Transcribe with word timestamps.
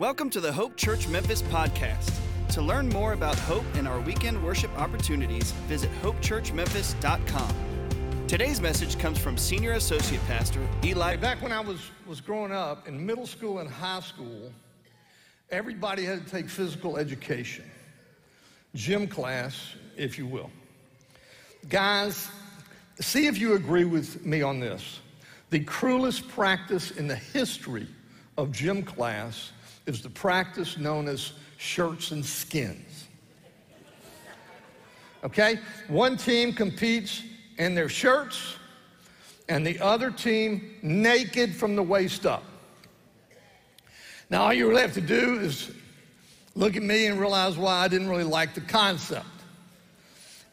Welcome 0.00 0.30
to 0.30 0.40
the 0.40 0.50
Hope 0.50 0.76
Church 0.76 1.06
Memphis 1.08 1.42
podcast. 1.42 2.10
To 2.54 2.62
learn 2.62 2.88
more 2.88 3.12
about 3.12 3.38
Hope 3.40 3.66
and 3.74 3.86
our 3.86 4.00
weekend 4.00 4.42
worship 4.42 4.70
opportunities, 4.78 5.52
visit 5.68 5.90
hopechurchmemphis.com. 6.00 7.54
Today's 8.26 8.62
message 8.62 8.98
comes 8.98 9.18
from 9.18 9.36
Senior 9.36 9.72
Associate 9.72 10.26
Pastor 10.26 10.66
Eli. 10.82 11.16
Back 11.16 11.42
when 11.42 11.52
I 11.52 11.60
was, 11.60 11.90
was 12.06 12.22
growing 12.22 12.50
up 12.50 12.88
in 12.88 13.04
middle 13.04 13.26
school 13.26 13.58
and 13.58 13.68
high 13.68 14.00
school, 14.00 14.50
everybody 15.50 16.06
had 16.06 16.24
to 16.24 16.30
take 16.30 16.48
physical 16.48 16.96
education, 16.96 17.66
gym 18.74 19.06
class, 19.06 19.74
if 19.98 20.16
you 20.16 20.26
will. 20.26 20.48
Guys, 21.68 22.30
see 23.00 23.26
if 23.26 23.36
you 23.36 23.52
agree 23.52 23.84
with 23.84 24.24
me 24.24 24.40
on 24.40 24.60
this. 24.60 25.00
The 25.50 25.60
cruelest 25.60 26.26
practice 26.26 26.90
in 26.90 27.06
the 27.06 27.16
history 27.16 27.86
of 28.38 28.50
gym 28.50 28.82
class 28.82 29.52
is 29.86 30.02
the 30.02 30.10
practice 30.10 30.78
known 30.78 31.08
as 31.08 31.32
shirts 31.56 32.10
and 32.10 32.24
skins. 32.24 33.08
Okay? 35.24 35.58
One 35.88 36.16
team 36.16 36.52
competes 36.52 37.22
in 37.58 37.74
their 37.74 37.88
shirts, 37.88 38.56
and 39.48 39.66
the 39.66 39.78
other 39.80 40.10
team 40.10 40.76
naked 40.82 41.54
from 41.54 41.76
the 41.76 41.82
waist 41.82 42.24
up. 42.24 42.44
Now, 44.30 44.44
all 44.44 44.52
you 44.52 44.68
really 44.68 44.82
have 44.82 44.94
to 44.94 45.00
do 45.00 45.40
is 45.40 45.70
look 46.54 46.76
at 46.76 46.82
me 46.82 47.06
and 47.06 47.18
realize 47.18 47.58
why 47.58 47.78
I 47.78 47.88
didn't 47.88 48.08
really 48.08 48.24
like 48.24 48.54
the 48.54 48.60
concept. 48.60 49.26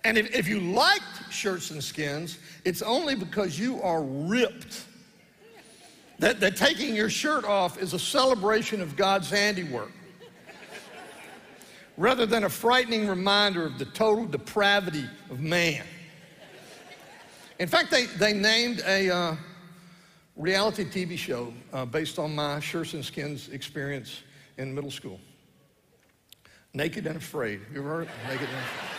And 0.03 0.17
if, 0.17 0.33
if 0.33 0.47
you 0.47 0.59
liked 0.59 1.31
shirts 1.31 1.69
and 1.71 1.83
skins, 1.83 2.39
it's 2.65 2.81
only 2.81 3.15
because 3.15 3.59
you 3.59 3.81
are 3.81 4.01
ripped. 4.03 4.85
That, 6.19 6.39
that 6.39 6.55
taking 6.55 6.95
your 6.95 7.09
shirt 7.09 7.45
off 7.45 7.79
is 7.79 7.93
a 7.93 7.99
celebration 7.99 8.81
of 8.81 8.95
God's 8.95 9.29
handiwork 9.29 9.91
rather 11.97 12.25
than 12.25 12.43
a 12.43 12.49
frightening 12.49 13.07
reminder 13.07 13.65
of 13.65 13.77
the 13.79 13.85
total 13.85 14.25
depravity 14.25 15.05
of 15.29 15.41
man. 15.41 15.83
In 17.59 17.67
fact, 17.67 17.89
they, 17.89 18.05
they 18.05 18.33
named 18.33 18.83
a 18.85 19.09
uh, 19.09 19.35
reality 20.35 20.85
TV 20.85 21.17
show 21.17 21.51
uh, 21.73 21.85
based 21.85 22.19
on 22.19 22.35
my 22.35 22.59
shirts 22.59 22.93
and 22.93 23.03
skins 23.03 23.49
experience 23.49 24.21
in 24.57 24.73
middle 24.73 24.91
school. 24.91 25.19
Naked 26.73 27.07
and 27.07 27.17
Afraid. 27.17 27.61
You 27.73 27.79
ever 27.79 27.89
heard? 27.89 28.09
Naked 28.27 28.47
and 28.47 28.57
Afraid. 28.59 28.91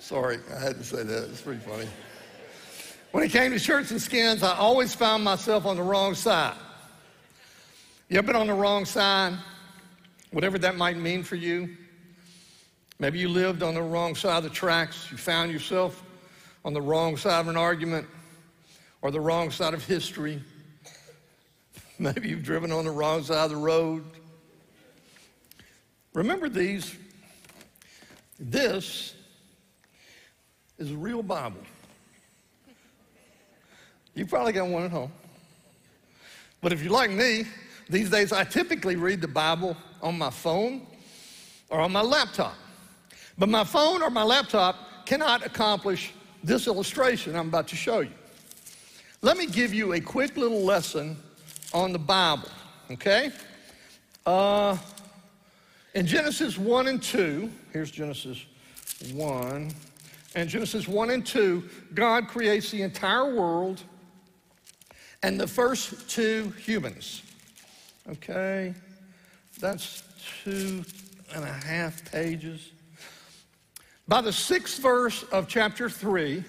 Sorry, 0.00 0.38
I 0.56 0.58
had 0.58 0.76
to 0.76 0.84
say 0.84 1.04
that. 1.04 1.28
It's 1.30 1.42
pretty 1.42 1.60
funny. 1.60 1.86
When 3.12 3.24
it 3.24 3.30
came 3.30 3.52
to 3.52 3.58
shirts 3.58 3.90
and 3.90 4.00
skins, 4.00 4.42
I 4.42 4.54
always 4.56 4.94
found 4.94 5.24
myself 5.24 5.64
on 5.64 5.76
the 5.76 5.82
wrong 5.82 6.14
side. 6.14 6.56
You 8.08 8.18
ever 8.18 8.26
been 8.26 8.36
on 8.36 8.46
the 8.46 8.54
wrong 8.54 8.84
side? 8.84 9.34
Whatever 10.30 10.58
that 10.58 10.76
might 10.76 10.98
mean 10.98 11.22
for 11.22 11.36
you. 11.36 11.70
Maybe 12.98 13.18
you 13.18 13.28
lived 13.30 13.62
on 13.62 13.74
the 13.74 13.82
wrong 13.82 14.14
side 14.14 14.38
of 14.38 14.44
the 14.44 14.50
tracks. 14.50 15.10
You 15.10 15.16
found 15.16 15.50
yourself 15.52 16.02
on 16.64 16.74
the 16.74 16.82
wrong 16.82 17.16
side 17.16 17.40
of 17.40 17.48
an 17.48 17.56
argument 17.56 18.06
or 19.00 19.10
the 19.10 19.20
wrong 19.20 19.50
side 19.50 19.72
of 19.72 19.84
history. 19.84 20.42
Maybe 21.98 22.28
you've 22.28 22.42
driven 22.42 22.72
on 22.72 22.84
the 22.84 22.90
wrong 22.90 23.22
side 23.22 23.44
of 23.44 23.50
the 23.50 23.56
road. 23.56 24.04
Remember 26.12 26.48
these. 26.50 26.94
This 28.38 29.14
is 30.76 30.90
a 30.90 30.96
real 30.96 31.22
Bible. 31.22 31.62
You 34.18 34.26
probably 34.26 34.52
got 34.52 34.66
one 34.66 34.82
at 34.82 34.90
home. 34.90 35.12
But 36.60 36.72
if 36.72 36.82
you're 36.82 36.92
like 36.92 37.12
me, 37.12 37.44
these 37.88 38.10
days 38.10 38.32
I 38.32 38.42
typically 38.42 38.96
read 38.96 39.20
the 39.20 39.28
Bible 39.28 39.76
on 40.02 40.18
my 40.18 40.30
phone 40.30 40.84
or 41.70 41.78
on 41.78 41.92
my 41.92 42.00
laptop. 42.00 42.54
But 43.38 43.48
my 43.48 43.62
phone 43.62 44.02
or 44.02 44.10
my 44.10 44.24
laptop 44.24 45.06
cannot 45.06 45.46
accomplish 45.46 46.12
this 46.42 46.66
illustration 46.66 47.36
I'm 47.36 47.46
about 47.46 47.68
to 47.68 47.76
show 47.76 48.00
you. 48.00 48.10
Let 49.22 49.36
me 49.36 49.46
give 49.46 49.72
you 49.72 49.92
a 49.92 50.00
quick 50.00 50.36
little 50.36 50.64
lesson 50.64 51.16
on 51.72 51.92
the 51.92 52.00
Bible, 52.00 52.48
okay? 52.90 53.30
Uh, 54.26 54.76
in 55.94 56.06
Genesis 56.06 56.58
1 56.58 56.88
and 56.88 57.00
2, 57.00 57.48
here's 57.72 57.92
Genesis 57.92 58.44
1. 59.12 59.70
And 60.34 60.48
Genesis 60.48 60.88
1 60.88 61.10
and 61.10 61.24
2, 61.24 61.68
God 61.94 62.26
creates 62.26 62.72
the 62.72 62.82
entire 62.82 63.32
world 63.32 63.84
and 65.22 65.38
the 65.40 65.46
first 65.46 66.08
two 66.08 66.52
humans. 66.64 67.22
Okay, 68.10 68.74
that's 69.60 70.02
two 70.42 70.84
and 71.34 71.44
a 71.44 71.52
half 71.52 72.10
pages. 72.10 72.70
By 74.06 74.20
the 74.22 74.32
sixth 74.32 74.80
verse 74.80 75.24
of 75.24 75.48
chapter 75.48 75.90
3, 75.90 76.42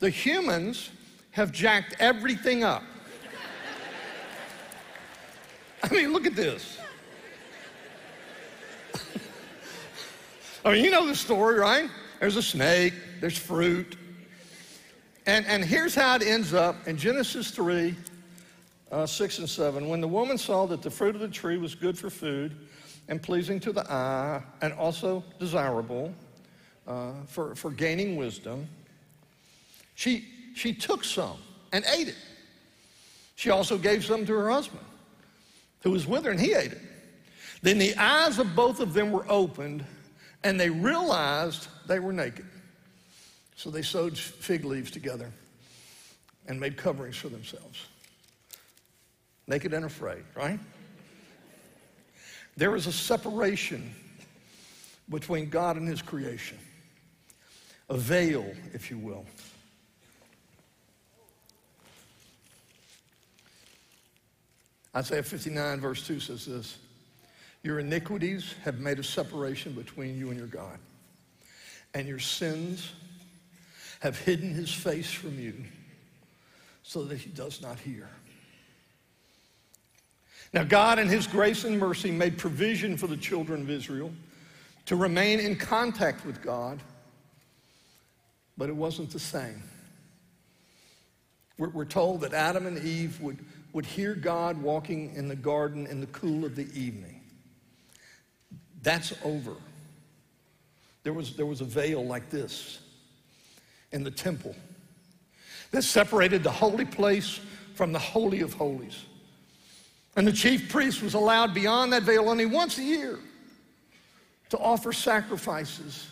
the 0.00 0.10
humans 0.10 0.90
have 1.30 1.52
jacked 1.52 1.94
everything 2.00 2.64
up. 2.64 2.82
I 5.84 5.94
mean, 5.94 6.12
look 6.12 6.26
at 6.26 6.34
this. 6.34 6.78
I 10.64 10.72
mean, 10.72 10.84
you 10.84 10.90
know 10.90 11.06
the 11.06 11.14
story, 11.14 11.58
right? 11.58 11.88
There's 12.18 12.36
a 12.36 12.42
snake, 12.42 12.94
there's 13.20 13.38
fruit, 13.38 13.96
and, 15.28 15.46
and 15.46 15.62
here's 15.62 15.94
how 15.94 16.16
it 16.16 16.22
ends 16.22 16.54
up 16.54 16.88
in 16.88 16.96
Genesis 16.96 17.50
3 17.50 17.94
uh, 18.90 19.04
6 19.04 19.38
and 19.40 19.48
7. 19.48 19.86
When 19.86 20.00
the 20.00 20.08
woman 20.08 20.38
saw 20.38 20.64
that 20.64 20.80
the 20.80 20.90
fruit 20.90 21.14
of 21.14 21.20
the 21.20 21.28
tree 21.28 21.58
was 21.58 21.74
good 21.74 21.98
for 21.98 22.08
food 22.08 22.56
and 23.08 23.22
pleasing 23.22 23.60
to 23.60 23.70
the 23.70 23.82
eye 23.92 24.42
and 24.62 24.72
also 24.72 25.22
desirable 25.38 26.14
uh, 26.86 27.12
for, 27.26 27.54
for 27.54 27.70
gaining 27.70 28.16
wisdom, 28.16 28.66
she, 29.94 30.24
she 30.54 30.72
took 30.72 31.04
some 31.04 31.36
and 31.74 31.84
ate 31.94 32.08
it. 32.08 32.16
She 33.36 33.50
also 33.50 33.76
gave 33.76 34.06
some 34.06 34.24
to 34.24 34.32
her 34.32 34.48
husband 34.48 34.84
who 35.82 35.90
was 35.90 36.06
with 36.06 36.24
her 36.24 36.30
and 36.30 36.40
he 36.40 36.54
ate 36.54 36.72
it. 36.72 36.80
Then 37.60 37.76
the 37.76 37.94
eyes 37.96 38.38
of 38.38 38.56
both 38.56 38.80
of 38.80 38.94
them 38.94 39.12
were 39.12 39.26
opened 39.28 39.84
and 40.42 40.58
they 40.58 40.70
realized 40.70 41.68
they 41.86 41.98
were 41.98 42.14
naked. 42.14 42.46
So 43.58 43.70
they 43.70 43.82
sewed 43.82 44.16
fig 44.16 44.64
leaves 44.64 44.88
together 44.88 45.32
and 46.46 46.60
made 46.60 46.76
coverings 46.76 47.16
for 47.16 47.28
themselves. 47.28 47.86
Naked 49.48 49.74
and 49.74 49.84
afraid, 49.84 50.22
right? 50.36 50.60
There 52.56 52.76
is 52.76 52.86
a 52.86 52.92
separation 52.92 53.92
between 55.08 55.48
God 55.48 55.76
and 55.76 55.88
his 55.88 56.00
creation, 56.00 56.56
a 57.90 57.96
veil, 57.96 58.46
if 58.74 58.92
you 58.92 58.98
will. 58.98 59.26
Isaiah 64.94 65.24
59, 65.24 65.80
verse 65.80 66.06
2 66.06 66.20
says 66.20 66.46
this 66.46 66.78
Your 67.64 67.80
iniquities 67.80 68.54
have 68.62 68.78
made 68.78 69.00
a 69.00 69.04
separation 69.04 69.72
between 69.72 70.16
you 70.16 70.28
and 70.28 70.38
your 70.38 70.46
God, 70.46 70.78
and 71.92 72.06
your 72.06 72.20
sins 72.20 72.92
have 74.00 74.18
hidden 74.18 74.52
his 74.52 74.72
face 74.72 75.10
from 75.10 75.38
you 75.38 75.54
so 76.82 77.04
that 77.04 77.18
he 77.18 77.30
does 77.30 77.60
not 77.60 77.78
hear. 77.78 78.08
Now, 80.52 80.64
God, 80.64 80.98
in 80.98 81.08
his 81.08 81.26
grace 81.26 81.64
and 81.64 81.78
mercy, 81.78 82.10
made 82.10 82.38
provision 82.38 82.96
for 82.96 83.06
the 83.06 83.16
children 83.16 83.62
of 83.62 83.70
Israel 83.70 84.10
to 84.86 84.96
remain 84.96 85.40
in 85.40 85.56
contact 85.56 86.24
with 86.24 86.40
God, 86.40 86.80
but 88.56 88.70
it 88.70 88.76
wasn't 88.76 89.10
the 89.10 89.18
same. 89.18 89.62
We're, 91.58 91.68
we're 91.68 91.84
told 91.84 92.22
that 92.22 92.32
Adam 92.32 92.66
and 92.66 92.78
Eve 92.82 93.20
would, 93.20 93.44
would 93.74 93.84
hear 93.84 94.14
God 94.14 94.62
walking 94.62 95.14
in 95.14 95.28
the 95.28 95.36
garden 95.36 95.86
in 95.86 96.00
the 96.00 96.06
cool 96.06 96.46
of 96.46 96.56
the 96.56 96.68
evening. 96.72 97.20
That's 98.82 99.12
over. 99.24 99.54
There 101.02 101.12
was, 101.12 101.36
there 101.36 101.46
was 101.46 101.60
a 101.60 101.66
veil 101.66 102.04
like 102.04 102.30
this 102.30 102.78
in 103.92 104.04
the 104.04 104.10
temple 104.10 104.54
that 105.70 105.82
separated 105.82 106.42
the 106.42 106.50
holy 106.50 106.84
place 106.84 107.40
from 107.74 107.92
the 107.92 107.98
Holy 107.98 108.40
of 108.40 108.54
Holies. 108.54 109.04
And 110.16 110.26
the 110.26 110.32
chief 110.32 110.68
priest 110.68 111.02
was 111.02 111.14
allowed 111.14 111.54
beyond 111.54 111.92
that 111.92 112.02
veil 112.02 112.28
only 112.28 112.46
once 112.46 112.78
a 112.78 112.82
year 112.82 113.18
to 114.48 114.58
offer 114.58 114.92
sacrifices 114.92 116.08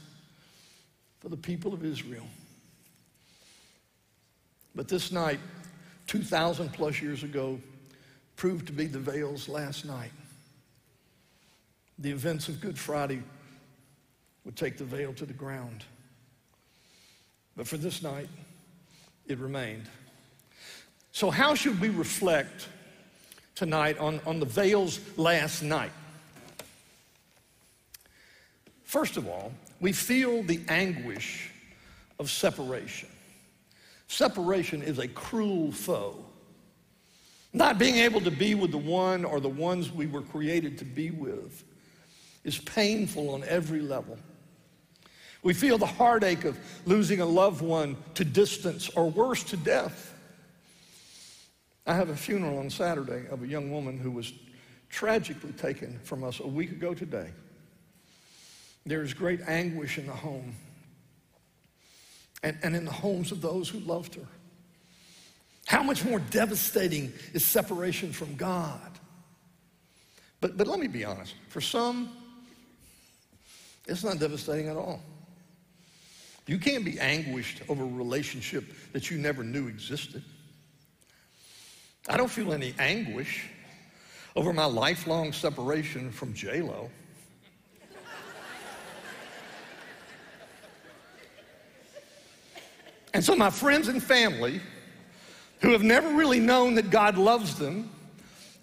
for 1.20 1.28
the 1.28 1.36
people 1.36 1.72
of 1.72 1.84
Israel. 1.84 2.26
But 4.74 4.88
this 4.88 5.10
night, 5.10 5.40
2,000 6.06 6.72
plus 6.72 7.00
years 7.00 7.22
ago, 7.22 7.58
proved 8.36 8.66
to 8.66 8.72
be 8.72 8.86
the 8.86 8.98
veil's 8.98 9.48
last 9.48 9.86
night. 9.86 10.12
The 11.98 12.10
events 12.10 12.48
of 12.48 12.60
Good 12.60 12.78
Friday 12.78 13.22
would 14.44 14.54
take 14.54 14.76
the 14.76 14.84
veil 14.84 15.14
to 15.14 15.24
the 15.24 15.32
ground. 15.32 15.84
But 17.56 17.66
for 17.66 17.76
this 17.76 18.02
night, 18.02 18.28
it 19.26 19.38
remained. 19.38 19.86
So, 21.12 21.30
how 21.30 21.54
should 21.54 21.80
we 21.80 21.88
reflect 21.88 22.68
tonight 23.56 23.98
on, 23.98 24.20
on 24.26 24.38
the 24.38 24.46
veil's 24.46 25.00
last 25.16 25.62
night. 25.62 25.90
First 28.84 29.16
of 29.16 29.26
all, 29.26 29.50
we 29.80 29.92
feel 29.92 30.42
the 30.44 30.60
anguish 30.68 31.50
of 32.20 32.30
separation. 32.30 33.08
Separation 34.08 34.82
is 34.82 34.98
a 34.98 35.08
cruel 35.08 35.72
foe. 35.72 36.24
Not 37.52 37.78
being 37.78 37.96
able 37.96 38.20
to 38.20 38.30
be 38.30 38.54
with 38.54 38.70
the 38.70 38.78
one 38.78 39.24
or 39.24 39.40
the 39.40 39.48
ones 39.48 39.90
we 39.90 40.06
were 40.06 40.22
created 40.22 40.78
to 40.78 40.84
be 40.84 41.10
with 41.10 41.64
is 42.44 42.58
painful 42.58 43.30
on 43.30 43.42
every 43.44 43.80
level. 43.80 44.18
We 45.42 45.54
feel 45.54 45.78
the 45.78 45.86
heartache 45.86 46.44
of 46.44 46.58
losing 46.86 47.20
a 47.20 47.26
loved 47.26 47.62
one 47.62 47.96
to 48.14 48.24
distance 48.24 48.88
or 48.90 49.10
worse, 49.10 49.42
to 49.44 49.56
death. 49.56 50.14
I 51.86 51.94
have 51.94 52.08
a 52.08 52.16
funeral 52.16 52.58
on 52.58 52.70
Saturday 52.70 53.26
of 53.30 53.42
a 53.42 53.46
young 53.46 53.70
woman 53.70 53.98
who 53.98 54.10
was 54.10 54.32
tragically 54.88 55.52
taken 55.52 55.98
from 56.00 56.24
us 56.24 56.40
a 56.40 56.46
week 56.46 56.72
ago 56.72 56.94
today. 56.94 57.30
There 58.84 59.02
is 59.02 59.14
great 59.14 59.40
anguish 59.46 59.98
in 59.98 60.06
the 60.06 60.12
home 60.12 60.54
and, 62.42 62.56
and 62.62 62.76
in 62.76 62.84
the 62.84 62.92
homes 62.92 63.32
of 63.32 63.40
those 63.40 63.68
who 63.68 63.78
loved 63.80 64.14
her. 64.14 64.26
How 65.66 65.82
much 65.82 66.04
more 66.04 66.20
devastating 66.30 67.12
is 67.32 67.44
separation 67.44 68.12
from 68.12 68.36
God? 68.36 68.98
But, 70.40 70.56
but 70.56 70.66
let 70.66 70.78
me 70.78 70.86
be 70.86 71.04
honest. 71.04 71.34
For 71.48 71.60
some, 71.60 72.10
it's 73.86 74.04
not 74.04 74.18
devastating 74.18 74.68
at 74.68 74.76
all. 74.76 75.00
You 76.46 76.58
can't 76.58 76.84
be 76.84 76.98
anguished 77.00 77.62
over 77.68 77.82
a 77.82 77.88
relationship 77.88 78.64
that 78.92 79.10
you 79.10 79.18
never 79.18 79.42
knew 79.42 79.66
existed. 79.66 80.22
I 82.08 82.16
don't 82.16 82.30
feel 82.30 82.52
any 82.52 82.72
anguish 82.78 83.50
over 84.36 84.52
my 84.52 84.64
lifelong 84.66 85.32
separation 85.32 86.12
from 86.12 86.34
J-Lo. 86.34 86.90
And 93.12 93.24
so 93.24 93.34
my 93.34 93.48
friends 93.48 93.88
and 93.88 94.00
family 94.00 94.60
who 95.62 95.72
have 95.72 95.82
never 95.82 96.10
really 96.10 96.38
known 96.38 96.74
that 96.74 96.90
God 96.90 97.16
loves 97.16 97.58
them 97.58 97.90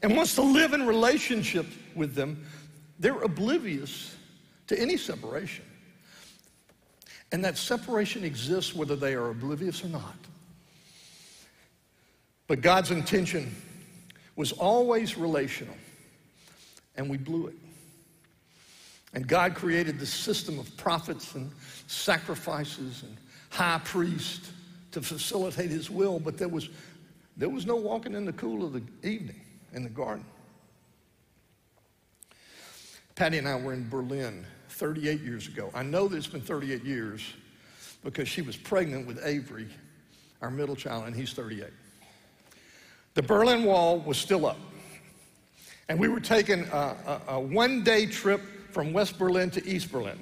and 0.04 0.16
wants 0.16 0.36
to 0.36 0.44
live 0.44 0.74
in 0.74 0.86
relationship 0.86 1.66
with 1.96 2.14
them, 2.14 2.46
they're 3.00 3.24
oblivious 3.24 4.16
to 4.68 4.80
any 4.80 4.96
separation. 4.96 5.66
And 7.34 7.44
that 7.44 7.58
separation 7.58 8.24
exists 8.24 8.76
whether 8.76 8.96
they 8.96 9.16
are 9.16 9.32
oblivious 9.32 9.84
or 9.84 9.88
not. 9.88 10.16
But 12.48 12.62
God's 12.62 12.92
intention 12.92 13.56
was 14.36 14.52
always 14.52 15.18
relational, 15.18 15.76
and 16.96 17.10
we 17.10 17.18
blew 17.18 17.48
it. 17.48 17.56
And 19.16 19.28
God 19.28 19.56
created 19.56 20.00
this 20.00 20.14
system 20.14 20.60
of 20.60 20.78
prophets 20.78 21.34
and 21.34 21.52
sacrifices 21.88 23.02
and 23.02 23.18
high 23.50 23.82
priest 23.84 24.52
to 24.92 25.02
facilitate 25.02 25.72
his 25.72 25.90
will, 25.90 26.20
but 26.20 26.38
there 26.38 26.48
was, 26.48 26.70
there 27.36 27.50
was 27.50 27.66
no 27.66 27.76
walking 27.76 28.14
in 28.14 28.26
the 28.26 28.34
cool 28.34 28.64
of 28.64 28.74
the 28.74 28.84
evening 29.02 29.42
in 29.74 29.84
the 29.84 29.90
garden. 29.90 30.26
Patty 33.16 33.40
and 33.40 33.48
I 33.48 33.56
were 33.56 33.74
in 33.74 33.90
Berlin 33.90 34.46
38 34.74 35.22
years 35.22 35.48
ago. 35.48 35.70
I 35.74 35.84
know 35.84 36.08
that 36.08 36.18
it's 36.18 36.28
been 36.28 36.42
38 36.42 36.84
years 36.84 37.22
because 38.04 38.28
she 38.28 38.42
was 38.42 38.58
pregnant 38.58 39.08
with 39.08 39.24
Avery, 39.26 39.68
our 40.42 40.52
middle 40.52 40.76
child, 40.76 41.06
and 41.06 41.16
he's 41.16 41.34
38. 41.34 41.68
The 43.14 43.22
Berlin 43.22 43.64
Wall 43.64 44.00
was 44.00 44.18
still 44.18 44.46
up. 44.46 44.58
And 45.90 46.00
we 46.00 46.08
were 46.08 46.20
taking 46.20 46.66
a, 46.72 46.96
a, 47.28 47.34
a 47.34 47.40
one 47.40 47.84
day 47.84 48.06
trip 48.06 48.42
from 48.72 48.94
West 48.94 49.20
Berlin 49.20 49.52
to 49.52 49.66
East 49.68 49.92
Berlin. 49.92 50.18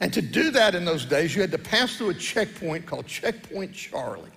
And 0.00 0.12
to 0.12 0.20
do 0.20 0.50
that 0.50 0.74
in 0.74 0.84
those 0.84 1.04
days, 1.04 1.34
you 1.34 1.40
had 1.40 1.52
to 1.52 1.58
pass 1.58 1.96
through 1.96 2.10
a 2.10 2.14
checkpoint 2.14 2.86
called 2.86 3.06
Checkpoint 3.06 3.72
Charlie. 3.72 4.30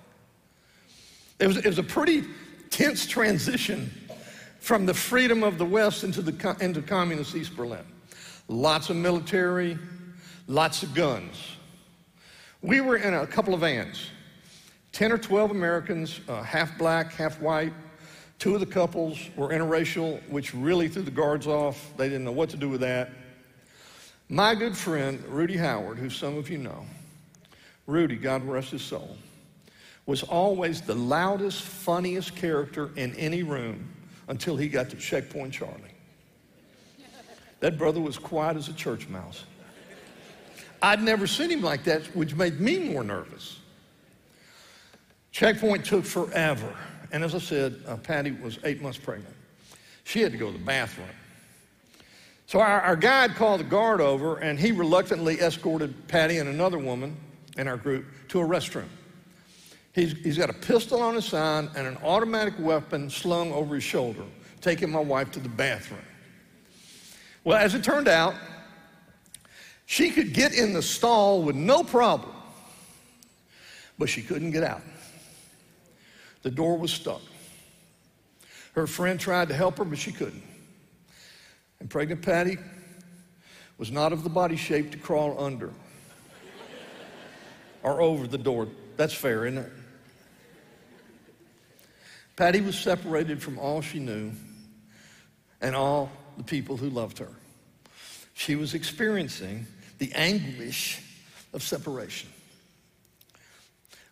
It 1.38 1.46
was, 1.46 1.56
it 1.56 1.66
was 1.66 1.78
a 1.78 1.82
pretty 1.82 2.24
tense 2.70 3.06
transition 3.06 3.90
from 4.60 4.86
the 4.86 4.94
freedom 4.94 5.42
of 5.42 5.58
the 5.58 5.64
West 5.64 6.04
into, 6.04 6.22
the, 6.22 6.56
into 6.60 6.82
communist 6.82 7.34
East 7.34 7.56
Berlin. 7.56 7.84
Lots 8.50 8.90
of 8.90 8.96
military, 8.96 9.78
lots 10.48 10.82
of 10.82 10.92
guns. 10.92 11.56
We 12.62 12.80
were 12.80 12.96
in 12.96 13.14
a 13.14 13.24
couple 13.24 13.54
of 13.54 13.60
vans, 13.60 14.10
10 14.90 15.12
or 15.12 15.18
12 15.18 15.52
Americans, 15.52 16.20
uh, 16.28 16.42
half 16.42 16.76
black, 16.76 17.12
half 17.12 17.40
white. 17.40 17.72
Two 18.40 18.54
of 18.54 18.58
the 18.58 18.66
couples 18.66 19.20
were 19.36 19.50
interracial, 19.50 20.20
which 20.28 20.52
really 20.52 20.88
threw 20.88 21.02
the 21.02 21.12
guards 21.12 21.46
off. 21.46 21.92
They 21.96 22.08
didn't 22.08 22.24
know 22.24 22.32
what 22.32 22.48
to 22.48 22.56
do 22.56 22.68
with 22.68 22.80
that. 22.80 23.12
My 24.28 24.56
good 24.56 24.76
friend, 24.76 25.24
Rudy 25.28 25.56
Howard, 25.56 25.98
who 25.98 26.10
some 26.10 26.36
of 26.36 26.50
you 26.50 26.58
know, 26.58 26.84
Rudy, 27.86 28.16
God 28.16 28.42
rest 28.42 28.72
his 28.72 28.82
soul, 28.82 29.16
was 30.06 30.24
always 30.24 30.80
the 30.80 30.96
loudest, 30.96 31.62
funniest 31.62 32.34
character 32.34 32.90
in 32.96 33.14
any 33.14 33.44
room 33.44 33.88
until 34.26 34.56
he 34.56 34.68
got 34.68 34.90
to 34.90 34.96
Checkpoint 34.96 35.52
Charlie. 35.52 35.94
That 37.60 37.78
brother 37.78 38.00
was 38.00 38.18
quiet 38.18 38.56
as 38.56 38.68
a 38.68 38.72
church 38.72 39.08
mouse. 39.08 39.44
I'd 40.82 41.02
never 41.02 41.26
seen 41.26 41.50
him 41.50 41.62
like 41.62 41.84
that, 41.84 42.04
which 42.16 42.34
made 42.34 42.58
me 42.58 42.78
more 42.78 43.04
nervous. 43.04 43.58
Checkpoint 45.30 45.84
took 45.84 46.04
forever. 46.04 46.74
And 47.12 47.22
as 47.22 47.34
I 47.34 47.38
said, 47.38 47.80
uh, 47.86 47.96
Patty 47.96 48.32
was 48.32 48.58
eight 48.64 48.80
months 48.80 48.98
pregnant. 48.98 49.34
She 50.04 50.20
had 50.20 50.32
to 50.32 50.38
go 50.38 50.46
to 50.50 50.56
the 50.56 50.64
bathroom. 50.64 51.08
So 52.46 52.60
our, 52.60 52.80
our 52.80 52.96
guide 52.96 53.36
called 53.36 53.60
the 53.60 53.64
guard 53.64 54.00
over, 54.00 54.38
and 54.38 54.58
he 54.58 54.72
reluctantly 54.72 55.40
escorted 55.40 56.08
Patty 56.08 56.38
and 56.38 56.48
another 56.48 56.78
woman 56.78 57.16
in 57.56 57.68
our 57.68 57.76
group 57.76 58.06
to 58.28 58.40
a 58.40 58.44
restroom. 58.44 58.88
He's, 59.92 60.12
he's 60.18 60.38
got 60.38 60.50
a 60.50 60.54
pistol 60.54 61.00
on 61.02 61.14
his 61.14 61.26
side 61.26 61.68
and 61.76 61.86
an 61.86 61.96
automatic 61.98 62.54
weapon 62.58 63.10
slung 63.10 63.52
over 63.52 63.74
his 63.74 63.84
shoulder, 63.84 64.24
taking 64.60 64.90
my 64.90 65.00
wife 65.00 65.30
to 65.32 65.40
the 65.40 65.48
bathroom. 65.48 66.00
Well, 67.44 67.58
as 67.58 67.74
it 67.74 67.82
turned 67.82 68.08
out, 68.08 68.34
she 69.86 70.10
could 70.10 70.32
get 70.32 70.54
in 70.54 70.72
the 70.72 70.82
stall 70.82 71.42
with 71.42 71.56
no 71.56 71.82
problem, 71.82 72.32
but 73.98 74.08
she 74.08 74.22
couldn't 74.22 74.50
get 74.50 74.62
out. 74.62 74.82
The 76.42 76.50
door 76.50 76.78
was 76.78 76.92
stuck. 76.92 77.22
Her 78.74 78.86
friend 78.86 79.18
tried 79.18 79.48
to 79.48 79.54
help 79.54 79.78
her, 79.78 79.84
but 79.84 79.98
she 79.98 80.12
couldn't. 80.12 80.42
And 81.80 81.90
pregnant 81.90 82.22
Patty 82.22 82.58
was 83.78 83.90
not 83.90 84.12
of 84.12 84.22
the 84.22 84.30
body 84.30 84.56
shape 84.56 84.92
to 84.92 84.98
crawl 84.98 85.42
under 85.42 85.70
or 87.82 88.00
over 88.00 88.26
the 88.26 88.38
door. 88.38 88.68
That's 88.96 89.14
fair, 89.14 89.46
isn't 89.46 89.58
it? 89.58 89.72
Patty 92.36 92.60
was 92.60 92.78
separated 92.78 93.42
from 93.42 93.58
all 93.58 93.80
she 93.80 93.98
knew 93.98 94.32
and 95.60 95.74
all 95.74 96.10
the 96.40 96.44
people 96.44 96.78
who 96.78 96.88
loved 96.88 97.18
her. 97.18 97.28
She 98.32 98.56
was 98.56 98.72
experiencing 98.72 99.66
the 99.98 100.10
anguish 100.14 101.02
of 101.52 101.62
separation. 101.62 102.30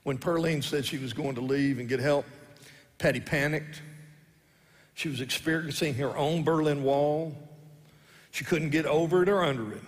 When 0.02 0.18
Pearline 0.18 0.60
said 0.60 0.84
she 0.84 0.98
was 0.98 1.14
going 1.14 1.36
to 1.36 1.40
leave 1.40 1.78
and 1.78 1.88
get 1.88 2.00
help, 2.00 2.26
Patty 2.98 3.20
panicked. 3.20 3.80
She 4.92 5.08
was 5.08 5.22
experiencing 5.22 5.94
her 5.94 6.14
own 6.18 6.44
Berlin 6.44 6.82
Wall. 6.82 7.34
She 8.30 8.44
couldn't 8.44 8.70
get 8.70 8.84
over 8.84 9.22
it 9.22 9.30
or 9.30 9.42
under 9.42 9.72
it. 9.72 9.82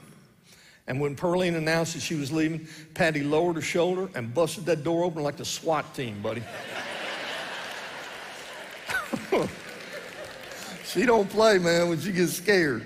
And 0.86 0.98
when 0.98 1.16
Pearline 1.16 1.56
announced 1.56 1.92
that 1.92 2.00
she 2.00 2.14
was 2.14 2.32
leaving, 2.32 2.66
Patty 2.94 3.22
lowered 3.22 3.56
her 3.56 3.62
shoulder 3.62 4.08
and 4.14 4.32
busted 4.32 4.64
that 4.64 4.82
door 4.82 5.04
open 5.04 5.22
like 5.22 5.36
the 5.36 5.44
SWAT 5.44 5.94
team, 5.94 6.22
buddy. 6.22 6.42
she 10.92 11.06
don't 11.06 11.28
play, 11.30 11.58
man, 11.58 11.88
when 11.88 12.00
she 12.00 12.12
gets 12.12 12.32
scared. 12.32 12.84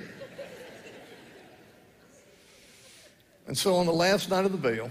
And 3.46 3.56
so 3.56 3.76
on 3.76 3.87
the 3.87 3.92
last 3.92 4.30
night 4.30 4.44
of 4.44 4.52
the 4.52 4.58
veil, 4.58 4.90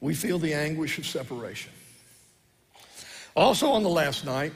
we 0.00 0.14
feel 0.14 0.38
the 0.38 0.54
anguish 0.54 0.98
of 0.98 1.06
separation. 1.06 1.72
Also 3.34 3.70
on 3.70 3.82
the 3.82 3.88
last 3.88 4.24
night, 4.24 4.52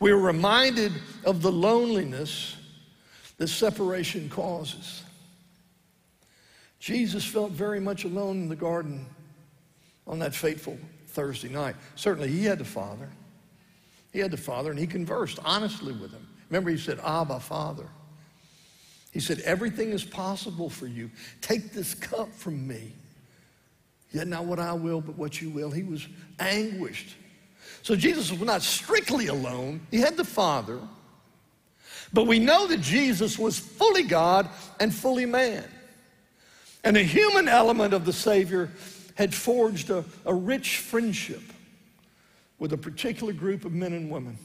we 0.00 0.10
are 0.10 0.18
reminded 0.18 0.92
of 1.24 1.42
the 1.42 1.52
loneliness 1.52 2.56
that 3.38 3.48
separation 3.48 4.28
causes. 4.28 5.02
Jesus 6.78 7.24
felt 7.24 7.52
very 7.52 7.80
much 7.80 8.04
alone 8.04 8.42
in 8.42 8.48
the 8.48 8.56
garden 8.56 9.06
on 10.06 10.18
that 10.18 10.34
fateful 10.34 10.78
Thursday 11.08 11.48
night. 11.48 11.76
Certainly, 11.96 12.28
he 12.28 12.44
had 12.44 12.58
the 12.58 12.64
Father. 12.64 13.08
He 14.14 14.20
had 14.20 14.30
the 14.30 14.36
Father, 14.36 14.70
and 14.70 14.78
he 14.78 14.86
conversed 14.86 15.40
honestly 15.44 15.92
with 15.92 16.12
him. 16.12 16.24
Remember, 16.48 16.70
he 16.70 16.78
said, 16.78 17.00
Abba, 17.04 17.40
Father. 17.40 17.88
He 19.12 19.18
said, 19.18 19.40
Everything 19.40 19.90
is 19.90 20.04
possible 20.04 20.70
for 20.70 20.86
you. 20.86 21.10
Take 21.40 21.72
this 21.72 21.94
cup 21.94 22.32
from 22.32 22.66
me. 22.66 22.92
Yet 24.12 24.28
not 24.28 24.44
what 24.44 24.60
I 24.60 24.72
will, 24.72 25.00
but 25.00 25.18
what 25.18 25.42
you 25.42 25.50
will. 25.50 25.72
He 25.72 25.82
was 25.82 26.06
anguished. 26.38 27.16
So 27.82 27.96
Jesus 27.96 28.30
was 28.30 28.40
not 28.42 28.62
strictly 28.62 29.26
alone, 29.26 29.84
he 29.90 29.98
had 29.98 30.16
the 30.16 30.24
Father. 30.24 30.78
But 32.12 32.28
we 32.28 32.38
know 32.38 32.68
that 32.68 32.80
Jesus 32.80 33.36
was 33.36 33.58
fully 33.58 34.04
God 34.04 34.48
and 34.78 34.94
fully 34.94 35.26
man. 35.26 35.64
And 36.84 36.94
the 36.94 37.02
human 37.02 37.48
element 37.48 37.92
of 37.92 38.04
the 38.04 38.12
Savior 38.12 38.70
had 39.16 39.34
forged 39.34 39.90
a, 39.90 40.04
a 40.24 40.32
rich 40.32 40.78
friendship 40.78 41.42
with 42.58 42.72
a 42.72 42.76
particular 42.76 43.32
group 43.32 43.64
of 43.64 43.72
men 43.72 43.92
and 43.92 44.10
women. 44.10 44.38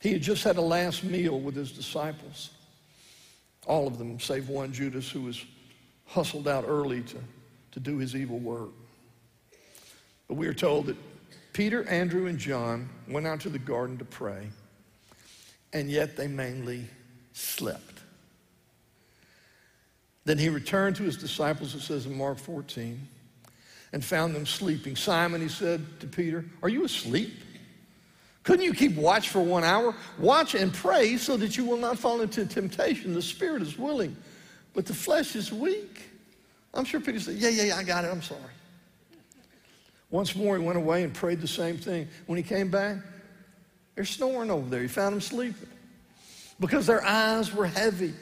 He 0.00 0.12
had 0.12 0.22
just 0.22 0.44
had 0.44 0.56
a 0.56 0.60
last 0.62 1.02
meal 1.02 1.40
with 1.40 1.56
his 1.56 1.72
disciples, 1.72 2.50
all 3.66 3.86
of 3.86 3.96
them, 3.96 4.20
save 4.20 4.48
one, 4.48 4.72
Judas, 4.72 5.10
who 5.10 5.22
was 5.22 5.42
hustled 6.06 6.46
out 6.46 6.64
early 6.66 7.00
to, 7.02 7.16
to 7.72 7.80
do 7.80 7.96
his 7.96 8.14
evil 8.14 8.38
work. 8.38 8.70
But 10.28 10.34
we 10.34 10.46
are 10.46 10.54
told 10.54 10.86
that 10.86 10.96
Peter, 11.54 11.88
Andrew, 11.88 12.26
and 12.26 12.38
John 12.38 12.88
went 13.08 13.26
out 13.26 13.40
to 13.40 13.48
the 13.48 13.58
garden 13.58 13.96
to 13.98 14.04
pray, 14.04 14.48
and 15.72 15.90
yet 15.90 16.16
they 16.16 16.26
mainly 16.26 16.84
slept. 17.32 18.00
Then 20.24 20.38
he 20.38 20.48
returned 20.48 20.96
to 20.96 21.02
his 21.02 21.16
disciples, 21.16 21.74
it 21.74 21.80
says 21.80 22.06
in 22.06 22.16
Mark 22.16 22.38
14, 22.38 23.08
and 23.94 24.04
found 24.04 24.34
them 24.34 24.44
sleeping. 24.44 24.96
Simon, 24.96 25.40
he 25.40 25.48
said 25.48 25.86
to 26.00 26.08
Peter, 26.08 26.44
Are 26.64 26.68
you 26.68 26.84
asleep? 26.84 27.32
Couldn't 28.42 28.64
you 28.64 28.74
keep 28.74 28.96
watch 28.96 29.28
for 29.28 29.40
one 29.40 29.62
hour? 29.62 29.94
Watch 30.18 30.56
and 30.56 30.74
pray 30.74 31.16
so 31.16 31.36
that 31.36 31.56
you 31.56 31.64
will 31.64 31.76
not 31.76 31.96
fall 31.96 32.20
into 32.20 32.44
temptation. 32.44 33.14
The 33.14 33.22
spirit 33.22 33.62
is 33.62 33.78
willing, 33.78 34.16
but 34.74 34.84
the 34.84 34.92
flesh 34.92 35.36
is 35.36 35.52
weak. 35.52 36.02
I'm 36.74 36.84
sure 36.84 37.00
Peter 37.00 37.20
said, 37.20 37.36
Yeah, 37.36 37.50
yeah, 37.50 37.62
yeah, 37.62 37.76
I 37.76 37.84
got 37.84 38.04
it. 38.04 38.08
I'm 38.08 38.20
sorry. 38.20 38.40
Once 40.10 40.34
more, 40.34 40.58
he 40.58 40.64
went 40.64 40.76
away 40.76 41.04
and 41.04 41.14
prayed 41.14 41.40
the 41.40 41.48
same 41.48 41.78
thing. 41.78 42.08
When 42.26 42.36
he 42.36 42.42
came 42.42 42.72
back, 42.72 42.96
they're 43.94 44.04
snoring 44.04 44.50
over 44.50 44.68
there. 44.68 44.82
He 44.82 44.88
found 44.88 45.14
them 45.14 45.20
sleeping 45.20 45.68
because 46.58 46.84
their 46.86 47.04
eyes 47.04 47.54
were 47.54 47.66
heavy. 47.66 48.12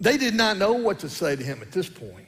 They 0.00 0.16
did 0.16 0.34
not 0.34 0.56
know 0.56 0.72
what 0.72 1.00
to 1.00 1.10
say 1.10 1.36
to 1.36 1.44
him 1.44 1.60
at 1.60 1.70
this 1.70 1.90
point. 1.90 2.26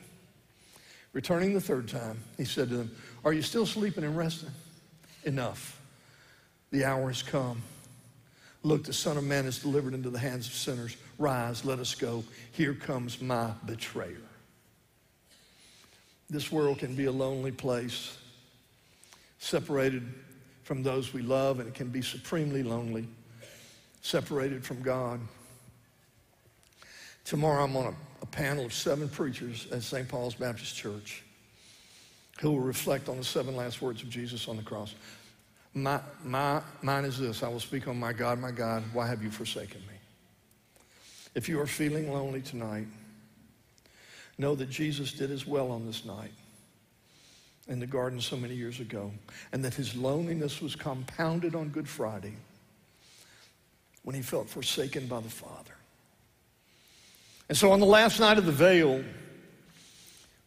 Returning 1.13 1.55
the 1.55 1.61
third 1.61 1.89
time, 1.89 2.19
he 2.37 2.45
said 2.45 2.69
to 2.69 2.77
them, 2.77 2.91
Are 3.25 3.33
you 3.33 3.43
still 3.43 3.67
sleeping 3.67 4.05
and 4.05 4.17
resting? 4.17 4.51
Enough. 5.25 5.81
The 6.71 6.85
hour 6.85 7.09
has 7.09 7.23
come. 7.23 7.63
Look, 8.63 8.85
the 8.85 8.93
Son 8.93 9.17
of 9.17 9.25
Man 9.25 9.47
is 9.47 9.59
delivered 9.59 9.95
into 9.95 10.11
the 10.11 10.19
hands 10.19 10.47
of 10.47 10.53
sinners. 10.53 10.97
Rise, 11.19 11.65
let 11.65 11.79
us 11.79 11.95
go. 11.95 12.25
Here 12.53 12.75
comes 12.75 13.21
my 13.21 13.53
betrayer. 13.65 14.21
This 16.29 16.53
world 16.53 16.79
can 16.79 16.95
be 16.95 17.07
a 17.07 17.13
lonely 17.13 17.53
place 17.53 18.19
separated 19.39 20.03
from 20.63 20.83
those 20.83 21.15
we 21.15 21.23
love, 21.23 21.61
and 21.61 21.69
it 21.69 21.75
can 21.75 21.89
be 21.89 22.03
supremely 22.03 22.63
lonely, 22.63 23.09
separated 24.03 24.65
from 24.65 24.83
God. 24.83 25.21
Tomorrow 27.25 27.65
I'm 27.65 27.77
on 27.77 27.87
a, 27.87 27.95
panel 28.31 28.67
of 28.67 28.73
seven 28.73 29.09
preachers 29.09 29.67
at 29.73 29.83
St. 29.83 30.09
Paul's 30.09 30.35
Baptist 30.35 30.77
Church 30.77 31.23
who 32.41 32.53
will 32.53 32.61
reflect 32.61 33.09
on 33.09 33.17
the 33.17 33.25
seven 33.25 33.57
last 33.57 33.83
words 33.83 34.03
of 34.03 34.09
Jesus 34.09 34.49
on 34.49 34.57
the 34.57 34.63
cross. 34.63 34.95
My, 35.75 36.01
my, 36.25 36.63
mine 36.83 37.05
is 37.05 37.19
this 37.19 37.43
I 37.43 37.49
will 37.49 37.61
speak 37.61 37.89
on 37.89 37.99
my 37.99 38.13
God, 38.13 38.39
my 38.39 38.51
God, 38.51 38.83
why 38.93 39.07
have 39.07 39.23
you 39.23 39.31
forsaken 39.31 39.81
me? 39.81 39.95
If 41.35 41.49
you 41.49 41.61
are 41.61 41.67
feeling 41.67 42.13
lonely 42.13 42.41
tonight, 42.41 42.87
know 44.39 44.55
that 44.55 44.71
Jesus 44.71 45.13
did 45.13 45.31
as 45.31 45.47
well 45.47 45.71
on 45.71 45.85
this 45.85 46.05
night 46.05 46.33
in 47.67 47.81
the 47.81 47.87
garden 47.87 48.21
so 48.21 48.37
many 48.37 48.55
years 48.55 48.81
ago, 48.81 49.13
and 49.53 49.63
that 49.65 49.75
his 49.75 49.95
loneliness 49.95 50.63
was 50.63 50.75
compounded 50.75 51.55
on 51.55 51.69
Good 51.69 51.89
Friday 51.89 52.35
when 54.05 54.15
he 54.15 54.23
felt 54.23 54.49
forsaken 54.49 55.07
by 55.07 55.21
the 55.21 55.29
Father. 55.29 55.75
And 57.49 57.57
so 57.57 57.73
on 57.73 57.81
the 57.81 57.87
last 57.87 58.21
night 58.21 58.39
of 58.39 58.47
the 58.47 58.53
veil, 58.53 59.03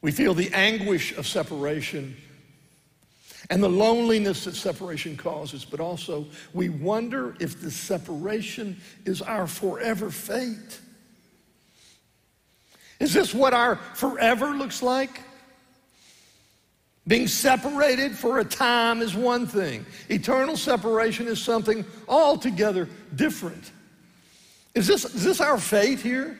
we 0.01 0.11
feel 0.11 0.33
the 0.33 0.51
anguish 0.53 1.15
of 1.17 1.27
separation 1.27 2.15
and 3.49 3.61
the 3.61 3.69
loneliness 3.69 4.45
that 4.45 4.55
separation 4.55 5.17
causes, 5.17 5.65
but 5.65 5.79
also 5.79 6.25
we 6.53 6.69
wonder 6.69 7.35
if 7.39 7.61
the 7.61 7.71
separation 7.71 8.79
is 9.05 9.21
our 9.21 9.47
forever 9.47 10.09
fate. 10.09 10.79
Is 12.99 13.13
this 13.13 13.33
what 13.33 13.53
our 13.53 13.77
forever 13.95 14.47
looks 14.51 14.83
like? 14.83 15.21
Being 17.07 17.27
separated 17.27 18.11
for 18.11 18.39
a 18.39 18.45
time 18.45 19.01
is 19.01 19.15
one 19.15 19.47
thing. 19.47 19.87
Eternal 20.09 20.55
separation 20.55 21.27
is 21.27 21.41
something 21.41 21.83
altogether 22.07 22.87
different. 23.15 23.71
Is 24.75 24.85
this, 24.85 25.03
is 25.03 25.23
this 25.23 25.41
our 25.41 25.57
fate 25.57 25.99
here? 25.99 26.37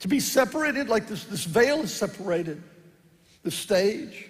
To 0.00 0.08
be 0.08 0.20
separated 0.20 0.88
like 0.88 1.06
this, 1.06 1.24
this 1.24 1.44
veil 1.44 1.80
is 1.80 1.92
separated, 1.92 2.62
the 3.42 3.50
stage? 3.50 4.28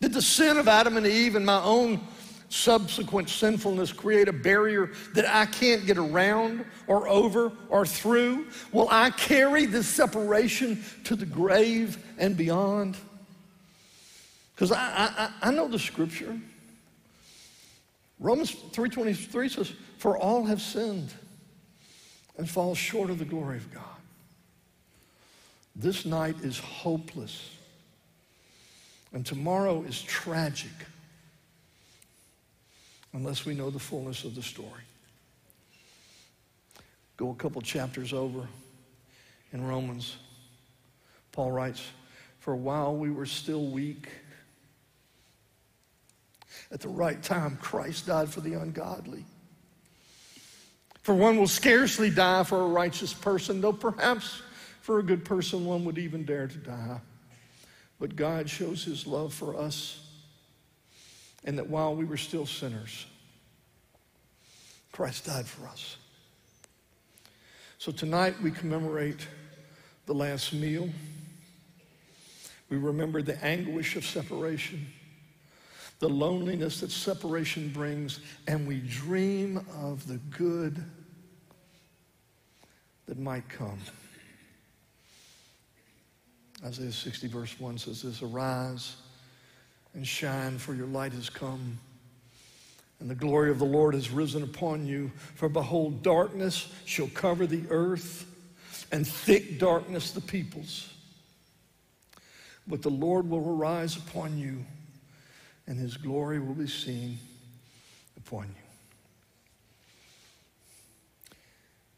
Did 0.00 0.12
the 0.12 0.22
sin 0.22 0.56
of 0.56 0.68
Adam 0.68 0.96
and 0.96 1.06
Eve 1.06 1.36
and 1.36 1.44
my 1.44 1.62
own 1.62 2.00
subsequent 2.48 3.28
sinfulness 3.28 3.92
create 3.92 4.28
a 4.28 4.32
barrier 4.32 4.92
that 5.14 5.26
I 5.26 5.46
can't 5.46 5.84
get 5.86 5.98
around 5.98 6.64
or 6.86 7.08
over 7.08 7.52
or 7.68 7.84
through? 7.84 8.46
Will 8.72 8.88
I 8.90 9.10
carry 9.10 9.66
this 9.66 9.88
separation 9.88 10.84
to 11.04 11.16
the 11.16 11.26
grave 11.26 11.98
and 12.18 12.36
beyond? 12.36 12.96
Because 14.54 14.70
I, 14.70 15.10
I, 15.42 15.48
I 15.48 15.50
know 15.50 15.66
the 15.66 15.78
scripture. 15.78 16.38
Romans 18.18 18.54
3.23 18.54 19.50
says, 19.50 19.72
for 19.98 20.16
all 20.16 20.44
have 20.44 20.62
sinned 20.62 21.12
and 22.38 22.48
fall 22.48 22.74
short 22.74 23.10
of 23.10 23.18
the 23.18 23.24
glory 23.24 23.56
of 23.56 23.72
God. 23.72 23.95
This 25.78 26.06
night 26.06 26.36
is 26.42 26.58
hopeless. 26.58 27.50
And 29.12 29.24
tomorrow 29.24 29.82
is 29.82 30.00
tragic 30.02 30.72
unless 33.12 33.44
we 33.44 33.54
know 33.54 33.70
the 33.70 33.78
fullness 33.78 34.24
of 34.24 34.34
the 34.34 34.42
story. 34.42 34.82
Go 37.16 37.30
a 37.30 37.34
couple 37.34 37.60
chapters 37.62 38.12
over 38.12 38.46
in 39.52 39.66
Romans. 39.66 40.16
Paul 41.32 41.52
writes, 41.52 41.82
For 42.40 42.56
while 42.56 42.96
we 42.96 43.10
were 43.10 43.26
still 43.26 43.66
weak, 43.66 44.08
at 46.72 46.80
the 46.80 46.88
right 46.88 47.22
time, 47.22 47.58
Christ 47.60 48.06
died 48.06 48.28
for 48.28 48.40
the 48.40 48.54
ungodly. 48.54 49.24
For 51.02 51.14
one 51.14 51.38
will 51.38 51.46
scarcely 51.46 52.10
die 52.10 52.42
for 52.42 52.60
a 52.60 52.66
righteous 52.66 53.14
person, 53.14 53.60
though 53.60 53.72
perhaps 53.72 54.42
for 54.86 55.00
a 55.00 55.02
good 55.02 55.24
person 55.24 55.66
one 55.66 55.84
would 55.84 55.98
even 55.98 56.24
dare 56.24 56.46
to 56.46 56.58
die. 56.58 57.00
But 57.98 58.14
God 58.14 58.48
shows 58.48 58.84
his 58.84 59.04
love 59.04 59.34
for 59.34 59.56
us, 59.56 59.98
and 61.42 61.58
that 61.58 61.68
while 61.68 61.96
we 61.96 62.04
were 62.04 62.16
still 62.16 62.46
sinners, 62.46 63.04
Christ 64.92 65.26
died 65.26 65.48
for 65.48 65.66
us. 65.66 65.96
So 67.78 67.90
tonight 67.90 68.40
we 68.40 68.52
commemorate 68.52 69.26
the 70.06 70.14
last 70.14 70.52
meal. 70.52 70.88
We 72.70 72.76
remember 72.76 73.22
the 73.22 73.44
anguish 73.44 73.96
of 73.96 74.06
separation 74.06 74.86
the 75.98 76.08
loneliness 76.08 76.80
that 76.80 76.90
separation 76.90 77.70
brings, 77.70 78.20
and 78.46 78.68
we 78.68 78.80
dream 78.80 79.66
of 79.82 80.06
the 80.06 80.18
good 80.30 80.84
that 83.06 83.18
might 83.18 83.48
come. 83.48 83.78
Isaiah 86.64 86.92
60, 86.92 87.28
verse 87.28 87.60
1 87.60 87.78
says 87.78 88.02
this 88.02 88.22
Arise 88.22 88.96
and 89.94 90.06
shine, 90.06 90.58
for 90.58 90.74
your 90.74 90.86
light 90.86 91.12
has 91.12 91.28
come, 91.28 91.78
and 93.00 93.10
the 93.10 93.14
glory 93.14 93.50
of 93.50 93.58
the 93.58 93.64
Lord 93.64 93.94
has 93.94 94.10
risen 94.10 94.42
upon 94.42 94.86
you. 94.86 95.10
For 95.34 95.48
behold, 95.48 96.02
darkness 96.02 96.72
shall 96.84 97.08
cover 97.08 97.46
the 97.46 97.64
earth, 97.68 98.26
and 98.90 99.06
thick 99.06 99.58
darkness 99.58 100.12
the 100.12 100.20
peoples. 100.20 100.92
But 102.66 102.82
the 102.82 102.90
Lord 102.90 103.28
will 103.28 103.48
arise 103.48 103.96
upon 103.96 104.38
you 104.38 104.64
and 105.66 105.78
his 105.78 105.96
glory 105.96 106.38
will 106.38 106.54
be 106.54 106.68
seen 106.68 107.18
upon 108.16 108.44
you. 108.44 108.54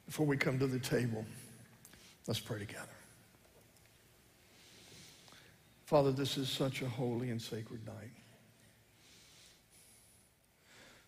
Before 0.06 0.26
we 0.26 0.36
come 0.36 0.58
to 0.58 0.66
the 0.66 0.78
table, 0.78 1.24
let's 2.26 2.40
pray 2.40 2.58
together. 2.58 2.97
Father, 5.88 6.12
this 6.12 6.36
is 6.36 6.50
such 6.50 6.82
a 6.82 6.86
holy 6.86 7.30
and 7.30 7.40
sacred 7.40 7.80
night. 7.86 8.12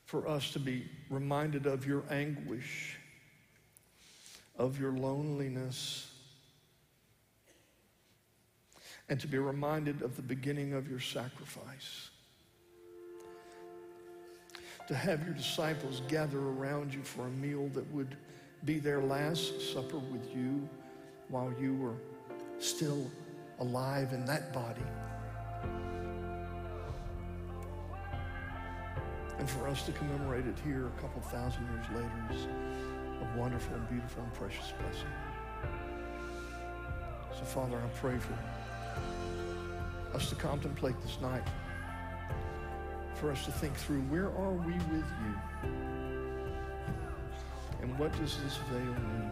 For 0.06 0.26
us 0.26 0.52
to 0.52 0.58
be 0.58 0.88
reminded 1.10 1.66
of 1.66 1.87
your 1.87 2.02
anguish, 2.10 2.96
of 4.56 4.80
your 4.80 4.92
loneliness, 4.92 6.10
and 9.10 9.20
to 9.20 9.26
be 9.26 9.37
reminded 9.37 10.00
of 10.00 10.16
the 10.16 10.22
beginning 10.22 10.72
of 10.72 10.88
your 10.88 11.00
sacrifice. 11.00 12.08
to 14.88 14.94
have 14.96 15.22
your 15.25 15.34
disciples 15.34 16.00
gather 16.08 16.40
around 16.40 16.92
you 16.92 17.02
for 17.02 17.26
a 17.26 17.30
meal 17.30 17.68
that 17.75 17.88
would 17.92 18.16
be 18.64 18.78
their 18.78 19.02
last 19.02 19.60
supper 19.72 19.99
with 19.99 20.34
you 20.34 20.66
while 21.28 21.52
you 21.60 21.75
were 21.76 21.94
still 22.58 23.08
alive 23.61 24.12
in 24.12 24.25
that 24.25 24.52
body. 24.52 24.83
And 29.38 29.49
for 29.49 29.69
us 29.69 29.87
to 29.87 29.93
commemorate 29.93 30.47
it 30.47 30.57
here 30.64 30.87
a 30.87 31.00
couple 31.00 31.23
thousand 31.23 31.67
years 31.67 31.87
later 31.95 32.11
is 32.35 32.47
a 32.47 33.38
wonderful 33.38 33.76
and 33.76 33.88
beautiful 33.88 34.23
and 34.23 34.35
precious 34.35 34.73
blessing. 34.81 35.09
So, 37.38 37.45
Father, 37.45 37.76
I 37.76 37.88
pray 37.99 38.19
for 38.19 38.37
us 40.14 40.29
to 40.29 40.35
contemplate 40.35 41.00
this 41.02 41.19
night, 41.21 41.45
for 43.14 43.31
us 43.31 43.45
to 43.45 43.52
think 43.52 43.75
through 43.76 44.00
where 44.02 44.26
are 44.26 44.52
we 44.52 44.73
with 44.73 45.07
you? 45.23 45.35
And 47.83 47.99
what 47.99 48.12
does 48.19 48.37
this 48.43 48.59
veil 48.71 48.81
mean 48.83 49.31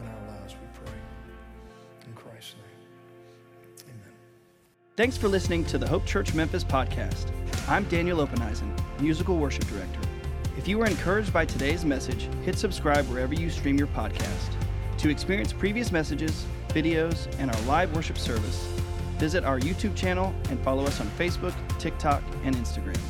in 0.00 0.06
our 0.06 0.38
lives, 0.38 0.54
we 0.54 0.84
pray. 0.84 0.98
In 2.06 2.14
Christ's 2.14 2.54
name. 2.54 2.79
Thanks 5.00 5.16
for 5.16 5.28
listening 5.28 5.64
to 5.64 5.78
the 5.78 5.88
Hope 5.88 6.04
Church 6.04 6.34
Memphis 6.34 6.62
podcast. 6.62 7.32
I'm 7.66 7.84
Daniel 7.84 8.18
Openeisen, 8.18 8.70
Musical 9.00 9.38
Worship 9.38 9.64
Director. 9.64 10.00
If 10.58 10.68
you 10.68 10.76
were 10.76 10.84
encouraged 10.84 11.32
by 11.32 11.46
today's 11.46 11.86
message, 11.86 12.28
hit 12.44 12.58
subscribe 12.58 13.08
wherever 13.08 13.32
you 13.32 13.48
stream 13.48 13.78
your 13.78 13.86
podcast. 13.86 14.52
To 14.98 15.08
experience 15.08 15.54
previous 15.54 15.90
messages, 15.90 16.44
videos, 16.68 17.34
and 17.38 17.50
our 17.50 17.62
live 17.62 17.96
worship 17.96 18.18
service, 18.18 18.66
visit 19.16 19.42
our 19.42 19.58
YouTube 19.58 19.96
channel 19.96 20.34
and 20.50 20.60
follow 20.60 20.84
us 20.84 21.00
on 21.00 21.06
Facebook, 21.12 21.54
TikTok, 21.78 22.22
and 22.44 22.54
Instagram. 22.54 23.00